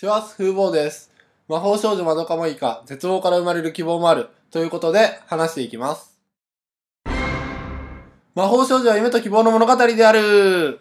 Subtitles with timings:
[0.00, 1.10] シワス風貌です。
[1.46, 4.30] 魔法少女まどかもいいか、絶望から生まれる希望もある。
[4.50, 6.18] ということで、話していきます。
[8.34, 10.80] 魔法少女は夢と希望の物語である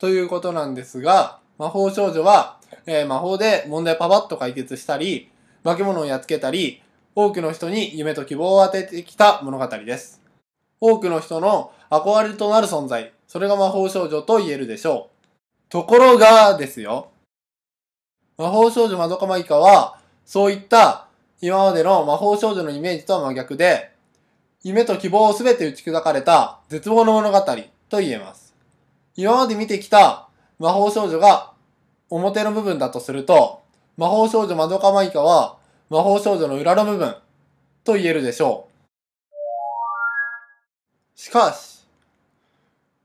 [0.00, 5.30] ということなんですが、魔法少女は、えー魔法で問題をパパッと解決したり、
[5.62, 6.82] 化け物をやっつけたり、
[7.14, 10.20] 多くの人に夢と希望を与えてきた物語です。
[10.80, 15.30] 多くの人の憧れとなる存在、それが魔法少女と言えるでしょう。
[15.68, 17.10] ところがですよ、
[18.38, 21.06] 魔法少女まどかまいかは、そういった
[21.40, 23.92] 今までの魔法少女のイメージとは真逆で、
[24.62, 28.54] 夢と希望をすべて打ち砕かれた絶望の物語と言えます。
[29.14, 31.52] 今まで見てきた魔法少女が
[32.10, 33.62] 表の部分だとすると、
[33.96, 35.56] 魔法少女まどかまいかは
[35.88, 37.16] 魔法少女の裏の部分
[37.84, 38.68] と言えるでしょ
[41.14, 41.18] う。
[41.18, 41.75] しかし、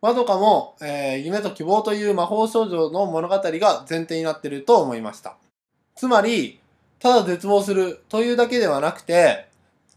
[0.01, 5.35] まどかも、えー夢と希望という魔法少女の物語が前提になっていると思いました。
[5.95, 6.59] つまり、
[6.99, 9.47] ただ絶望するというだけではなくて、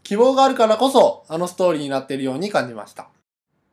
[0.03, 3.07] 希望があるからこそあのストーリーになっているように感じました。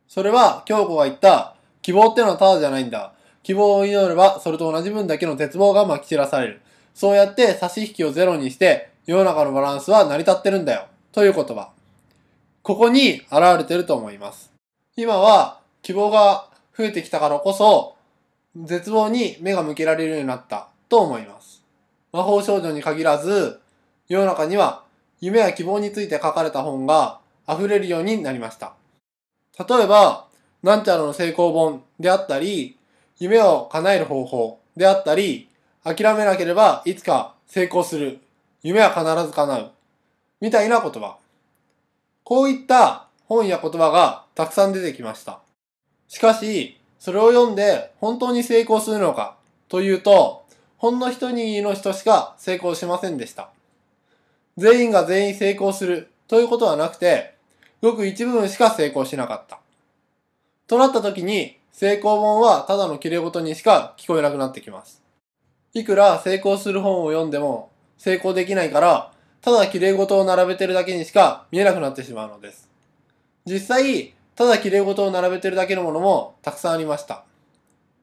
[0.07, 3.13] それは、京子が言った、希望ってのはただじゃないんだ。
[3.43, 6.61] 希望を祈れば、それと同じ分だけの絶望が撒き散らされる。
[6.93, 10.85] そうやって差し引きをゼロにして、世の中のバランスは成り立ってるんだよ。
[11.11, 11.71] という言葉。
[12.61, 14.51] ここに現れてると思います。
[14.95, 17.95] 今は希望が増えてきたからこそ、
[18.55, 21.61] 絶望に目が向けられるようになったと思います。
[22.11, 23.59] 魔法少女に限らず、
[24.07, 24.83] 世の中には
[25.19, 28.73] 夢や希望について書かれた本が溢れるようになりました。
[29.57, 30.27] 例えば、
[30.63, 32.77] なんちゃらの成功本であったり、
[33.19, 35.49] 夢を叶える方法であったり、
[35.83, 38.19] 諦めなければいつか成功する。
[38.61, 39.71] 夢は必ず叶う。
[40.39, 41.17] みたいな言葉。
[42.23, 45.39] こういった本や言葉がたくさん出てきました。
[46.13, 49.35] しかし、それを読んで本当に成功するのか
[49.67, 50.45] というと、
[50.77, 53.49] ほんの一握りの人しか成功しませんでした。
[54.55, 57.33] 全員が全員成功するということはなくて、
[57.81, 59.57] ごく一部分しか成功しなかった。
[60.67, 65.01] となった時に、成功本はただの綺麗事にしか聞こえなくなってきます。
[65.73, 72.69] いくら成功する本を読んでも成功できないから、ただ綺麗事を並べてるだけにしか見えなくなってしまうのです。
[73.47, 77.23] 実際、ただ綺麗事を並べてるだけのものもたくさんありました。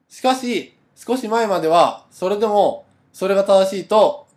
[0.09, 4.27] しかし、少し前までは、それでも、それが正しいと、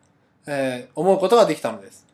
[0.47, 2.07] えー思うことができたのです。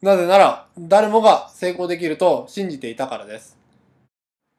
[0.00, 3.56] なぜなら、誰もが成功できると信じていたからです。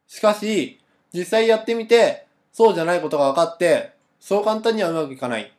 [0.08, 0.80] しかし、
[1.14, 5.52] 実際やってみて、そうじゃないことが分かって、そう簡単にはうまくいかない。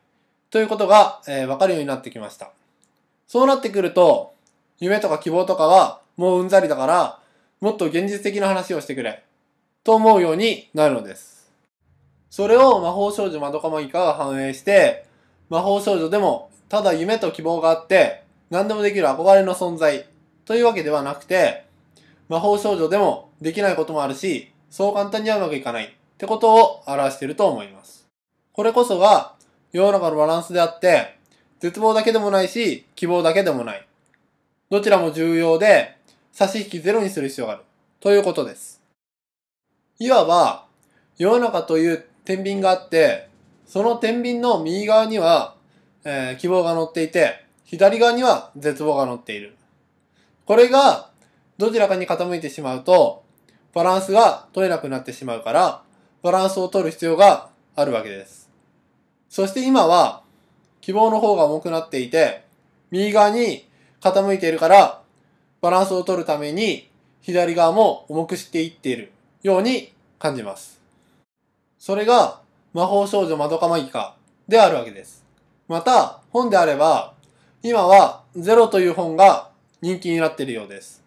[0.51, 2.51] ということが、えー分かるようになってきました。
[3.27, 4.35] そうなってくると、
[4.79, 7.19] 夢とか希望とかはもううんざりだから、
[7.65, 9.25] もっと現実的な話をしてくれ。
[9.85, 11.51] と思うようになるのです。
[12.29, 15.07] それを魔法少女まどかまぎかが反映して、
[15.49, 20.07] 魔法少女でもただ夢と希望があって、何でもできる憧れの存在
[20.45, 21.65] というわけではなくて、
[22.29, 28.07] 魔法少女でもできないこともあるし、そう簡単にはうまくいかないってことを表していると思います。
[28.53, 29.37] これこそが
[29.73, 31.17] 世の中のバランスであって、
[31.61, 33.87] 絶望だけでもないし、希望だけでもない。
[34.69, 35.94] どちらも重要で、
[36.35, 37.63] 差し引きゼロにする必要がある。
[38.01, 38.83] ということです。
[40.01, 40.67] いわば、
[41.17, 43.29] 世の中という天秤があって、
[43.67, 45.55] その天秤の右側には、
[46.03, 49.55] えー希望が乗っていて、左側には絶望が乗っている。
[50.45, 51.09] これが、
[51.57, 53.23] どちらかに傾いてしまうと、
[53.73, 55.83] バランスが取れなくなってしまうから、
[56.25, 58.51] バランスを取る必要があるわけです。
[59.29, 60.25] そして今は、
[60.81, 62.43] 希望の方が重くなっていて、
[62.91, 63.69] 右側に
[64.01, 65.04] 傾いているから、
[65.65, 66.91] バランスを取るために、
[67.23, 70.79] 左側も重くしていっているように感じます。
[71.79, 72.43] それが、
[72.75, 74.15] 魔法少女まどかまぎか
[74.47, 75.25] であるわけです。
[75.67, 77.15] また、本であれば、
[77.63, 79.49] 今はゼロという本が
[79.81, 81.03] 人気になっているようです。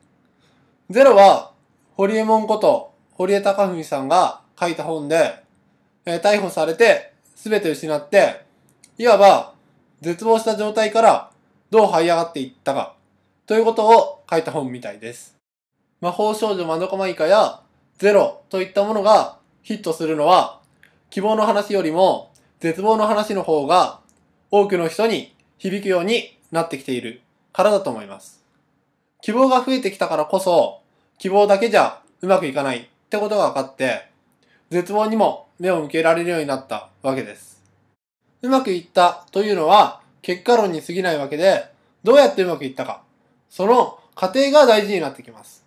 [0.90, 1.52] ゼロは、
[1.96, 5.36] 堀江門こと堀江貴文さんが書いた本で、
[6.08, 8.42] えー逮捕されて全て失って、
[8.98, 9.54] いわば
[10.02, 11.30] 絶望した状態から
[11.70, 12.97] どう這い上がっていったか、
[13.48, 15.38] ということを書いた本みたいです。
[16.02, 17.62] 魔法少女まどかまいかや
[17.98, 20.60] ゼロといったものがヒットするのは、
[21.10, 24.02] 希望の話よりも絶望の話の方が
[24.52, 27.22] 多くの人に響くようになってきている
[27.54, 28.44] からだと思います。
[29.22, 30.82] 希望が増えてきたからこそ、
[31.18, 34.10] 希望だけじゃうまくいかないってことが分かって、
[34.72, 37.64] 絶望にも目を向けられるようになったわけです。
[38.42, 41.72] うまくいったというのは結果論に過ぎないわけで、
[42.04, 43.07] どうやってうまくいったか、
[43.50, 45.66] その過程が大事になってきます。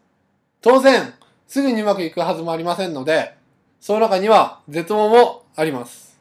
[0.60, 1.14] 当然、
[1.46, 3.34] すぐにうまくいくはずもありませんので、
[3.80, 6.18] その中には絶望もあります。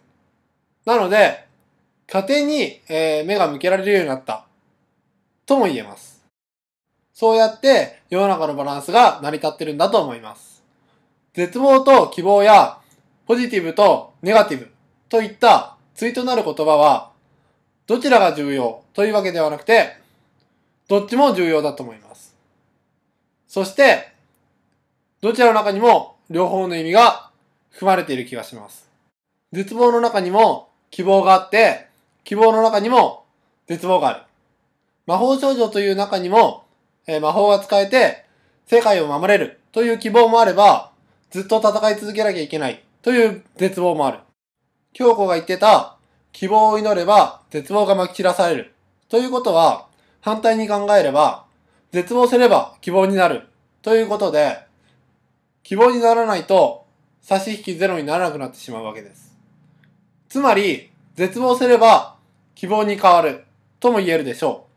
[0.86, 1.48] なので、
[2.08, 4.46] 家庭に、え目が向けられるようになった。
[5.46, 6.20] とも言えます。
[7.20, 10.64] そうやって世の中のバランスが成り立ってるんだと思います。
[11.34, 12.78] 絶望と希望や
[13.28, 14.72] ポジティブとネガティブ
[15.10, 17.12] といった対となる言葉は
[17.88, 19.98] どちらが重要というわけではなくて
[20.89, 22.36] どっちも重要だと思います。
[23.47, 24.12] そして
[25.21, 27.30] どちらの中にも両方の意味が
[27.69, 28.89] 含まれている気がします。
[29.51, 31.88] 絶望の中にも希望があって
[32.24, 33.25] 希望の中にも
[33.68, 34.21] 絶望がある。
[35.06, 36.65] 魔法少女という中にも、
[37.06, 38.25] えー魔法が使えて
[38.65, 40.91] 世界を守れるという希望もあれば、
[41.30, 44.19] ずっと戦い続けなきゃいけないという絶望もある。
[44.94, 45.97] 京子が言ってた、
[46.31, 48.74] 希望を祈れば絶望が撒き散らされる。
[49.07, 49.88] ということは、
[50.21, 51.45] 反対に考えれば、
[51.92, 53.48] 絶望すれば希望になる。
[53.81, 54.60] ということで、
[55.63, 56.86] 希望にならないと
[57.21, 59.36] 差し引きゼロにならなくなってしまうわけです。
[60.27, 62.16] つまり、絶望すれば
[62.56, 63.45] 希望に変わる
[63.80, 64.68] とも言えるでしょ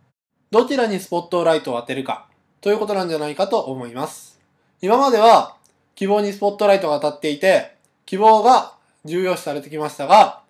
[0.50, 0.54] う。
[0.54, 2.26] どちらにスポットライトを当てるか
[2.60, 4.40] ということなんじゃないかと思います。
[4.80, 5.56] 今までは
[5.94, 8.74] 希望にスポットライトが当たっていて、希望が
[9.04, 10.42] 重要視されてきましたが、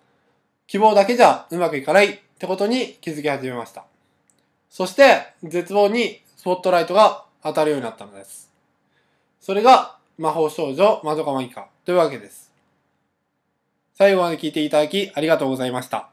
[0.67, 3.85] 希望だけじゃうまくいかないってことに気づき始めました。
[4.73, 8.51] そして、絶望にスポットライトが当たるようになったのです。
[9.39, 12.51] それが魔法少女まどかマギカというわけです。
[13.93, 16.12] 最後まで聞いていただきありがとうございました。